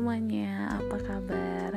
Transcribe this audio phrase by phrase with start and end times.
[0.00, 1.76] semuanya, apa kabar?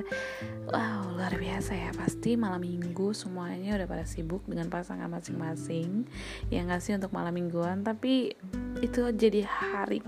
[0.71, 1.91] Wow, luar biasa ya.
[1.91, 6.07] Pasti malam minggu semuanya udah pada sibuk dengan pasangan masing-masing.
[6.47, 7.83] Ya gak untuk malam mingguan?
[7.83, 8.31] Tapi
[8.79, 9.99] itu jadi hari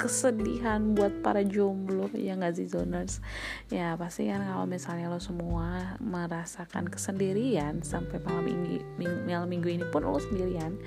[0.00, 3.20] kesedihan buat para jomblo ya nggak sih zoners?
[3.68, 8.80] Ya pasti kan kalau misalnya lo semua merasakan kesendirian sampai malam minggu,
[9.28, 10.80] malam minggu ini pun lo sendirian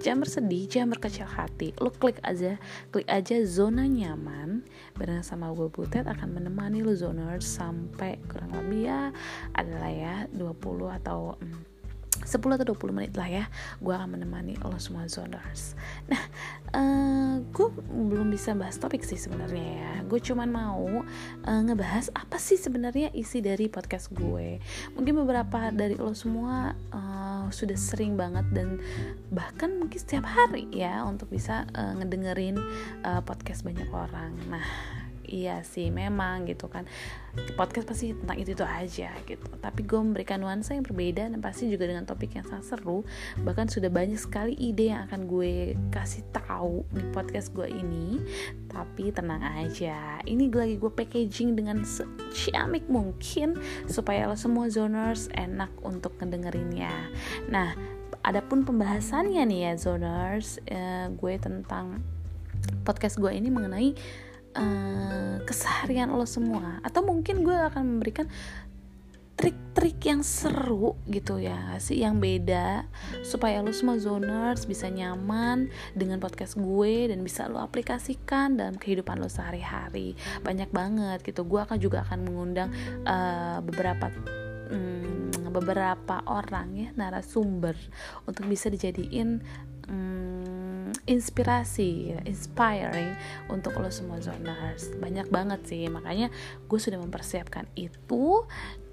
[0.00, 1.76] jangan bersedih jangan berkecil hati.
[1.76, 2.56] Lo klik aja
[2.88, 4.64] klik aja zona nyaman
[4.96, 9.12] bareng sama gue Butet akan menemani lo zoners sampai kurang lebih ya
[9.52, 11.73] adalah ya 20 atau hmm,
[12.24, 13.44] 10 atau 20 menit lah ya
[13.78, 15.76] gue akan menemani lo semua zoners.
[16.10, 16.22] Nah
[16.74, 19.92] uh, gue belum bisa bahas topik sih sebenarnya ya.
[20.08, 21.04] Gue cuman mau
[21.44, 24.58] uh, ngebahas apa sih sebenarnya isi dari podcast gue.
[24.96, 28.80] Mungkin beberapa dari lo semua uh, sudah sering banget dan
[29.28, 32.56] bahkan mungkin setiap hari ya untuk bisa uh, ngedengerin
[33.04, 34.32] uh, podcast banyak orang.
[34.48, 34.64] Nah
[35.26, 36.88] iya sih memang gitu kan.
[37.58, 39.50] Podcast pasti tentang itu itu aja gitu.
[39.58, 43.02] Tapi gue memberikan nuansa yang berbeda dan pasti juga dengan topik yang sangat seru.
[43.42, 48.22] Bahkan sudah banyak sekali ide yang akan gue kasih tahu di podcast gue ini.
[48.70, 53.58] Tapi tenang aja ini lagi gue packaging dengan seciamik mungkin
[53.90, 56.92] supaya lo semua zoners enak untuk ngedengerinnya.
[57.50, 57.74] Nah
[58.24, 62.00] adapun pembahasannya nih ya zoners uh, gue tentang
[62.88, 63.92] podcast gue ini mengenai
[64.56, 66.80] uh, keseharian lo semua.
[66.82, 68.26] Atau mungkin gue akan memberikan
[69.34, 72.00] trik-trik yang seru gitu ya sih?
[72.02, 72.86] Yang beda.
[73.26, 79.18] Supaya lo semua zoners bisa nyaman dengan podcast gue dan bisa lo aplikasikan dalam kehidupan
[79.18, 80.14] lo sehari-hari.
[80.42, 81.44] Banyak banget gitu.
[81.44, 82.70] Gue akan juga akan mengundang
[83.04, 84.10] uh, beberapa
[84.70, 87.78] um, beberapa orang ya narasumber
[88.26, 89.38] untuk bisa dijadiin
[91.04, 93.12] inspirasi, inspiring
[93.52, 94.92] untuk lo semua zoners.
[94.96, 96.32] Banyak banget sih, makanya
[96.64, 98.44] gue sudah mempersiapkan itu.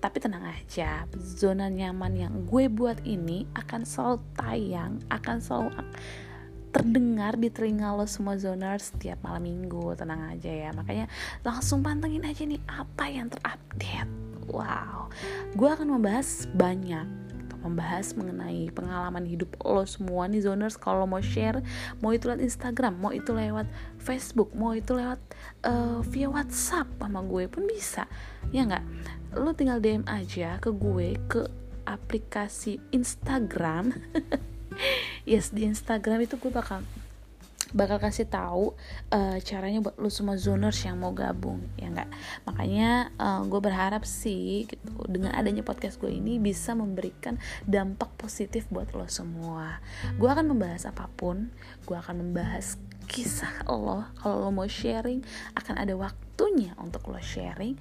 [0.01, 5.69] Tapi tenang aja, zona nyaman yang gue buat ini akan selalu tayang, akan selalu
[6.71, 11.11] terdengar di telinga lo semua zoners setiap malam minggu tenang aja ya makanya
[11.43, 14.07] langsung pantengin aja nih apa yang terupdate
[14.47, 15.11] wow
[15.51, 17.30] gue akan membahas banyak
[17.61, 20.75] membahas mengenai pengalaman hidup lo semua nih zoners.
[20.77, 21.61] Kalau mau share
[22.03, 23.69] mau itu lewat Instagram mau itu lewat
[24.01, 25.21] Facebook mau itu lewat
[25.65, 28.09] uh, via WhatsApp sama gue pun bisa.
[28.49, 28.83] Ya nggak?
[29.37, 31.47] Lo tinggal DM aja ke gue ke
[31.85, 33.93] aplikasi Instagram.
[35.27, 36.81] Yes di Instagram itu gue bakal
[37.71, 38.75] bakal kasih tahu
[39.11, 42.09] uh, caranya buat lu semua zoners yang mau gabung ya enggak
[42.43, 48.11] makanya uh, eh, gue berharap sih gitu dengan adanya podcast gue ini bisa memberikan dampak
[48.17, 49.83] positif buat lo semua.
[50.15, 51.51] Gue akan membahas apa pun
[51.85, 52.77] gue akan membahas
[53.09, 54.07] kisah lo.
[54.21, 55.23] Kalau lo mau sharing
[55.59, 57.75] akan ada waktunya untuk lo sharing.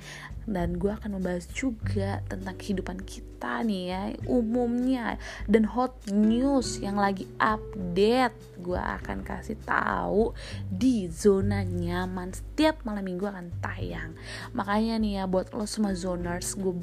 [0.44, 5.16] Dan gue akan membahas juga tentang kehidupan kita nih ya umumnya.
[5.48, 10.36] Dan hot news yang lagi update gue akan kasih tahu
[10.68, 12.32] di zona nyaman.
[12.36, 14.12] Setiap malam minggu akan tayang.
[14.52, 16.76] Makanya nih ya buat lo semua zoners gue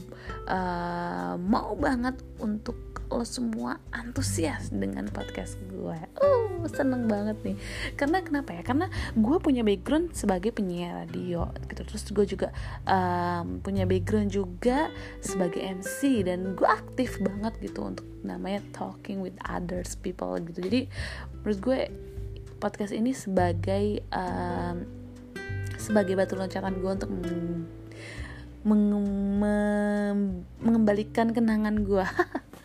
[0.49, 2.75] uh, mau banget untuk
[3.07, 7.57] lo semua antusias dengan podcast gue uh seneng banget nih.
[7.95, 8.61] Karena kenapa ya?
[8.61, 11.81] Karena gue punya background sebagai penyiar radio gitu.
[11.87, 12.47] Terus gue juga
[12.85, 14.91] um, punya background juga
[15.23, 20.63] sebagai MC dan gue aktif banget gitu untuk namanya talking with others people gitu.
[20.63, 20.87] Jadi
[21.41, 21.79] menurut gue
[22.57, 24.85] podcast ini sebagai um,
[25.77, 27.09] sebagai batu loncatan gue untuk
[30.59, 32.03] mengembalikan kenangan gue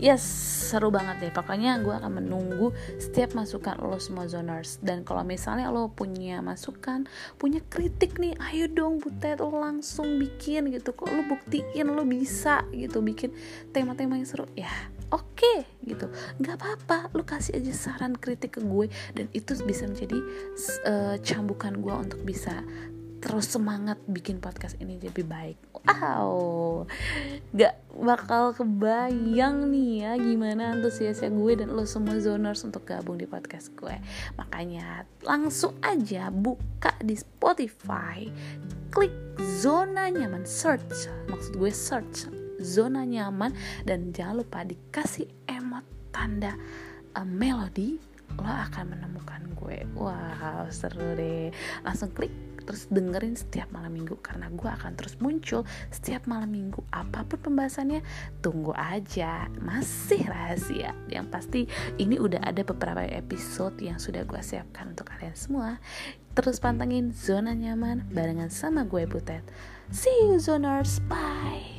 [0.00, 0.24] yes
[0.70, 1.32] seru banget deh.
[1.34, 4.78] Pokoknya gue akan menunggu setiap masukan lo semua zoners.
[4.80, 7.04] Dan kalau misalnya lo punya masukan
[7.36, 10.94] punya kritik nih ayo dong butet lo langsung bikin gitu.
[10.94, 13.34] Kok lo buktiin lo bisa gitu bikin
[13.74, 14.46] tema-tema yang seru?
[14.54, 14.70] Ya
[15.10, 16.06] oke okay, gitu.
[16.38, 18.86] Nggak apa-apa lo kasih aja saran kritik ke gue.
[19.12, 20.18] Dan itu bisa menjadi
[20.86, 22.62] uh, cambukan gue untuk bisa
[23.20, 25.60] terus semangat bikin podcast ini lebih baik.
[25.84, 26.88] Wow.
[27.52, 33.28] Gak bakal kebayang nih ya gimana antusiasnya gue dan lo semua zoners untuk gabung di
[33.28, 33.92] podcast gue.
[34.40, 38.24] Makanya langsung aja buka di Spotify.
[38.88, 39.12] Klik
[39.60, 41.12] zona nyaman search.
[41.28, 42.32] Maksud gue search
[42.64, 43.52] zona nyaman.
[43.84, 46.56] Dan jangan lupa dikasih emot tanda
[47.16, 48.00] uh, melodi.
[48.40, 49.84] Lo akan menemukan gue.
[49.92, 51.52] Wow seru deh.
[51.84, 52.32] Langsung klik
[52.64, 55.62] terus dengerin setiap malam minggu karena gue akan terus muncul
[55.94, 56.82] setiap malam minggu.
[56.90, 58.02] Apa pun pembahasannya
[58.42, 59.46] tunggu aja.
[59.60, 60.96] Masih rahasia.
[61.06, 61.60] Yang pasti
[61.96, 65.78] ini udah ada beberapa episode yang sudah gue siapkan untuk kalian semua.
[66.34, 69.42] Terus pantengin zona nyaman barengan sama gue Butet.
[69.90, 71.69] See you zoners, bye.